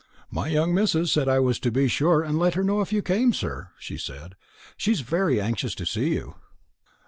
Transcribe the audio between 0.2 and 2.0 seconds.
"My young missus said I was to be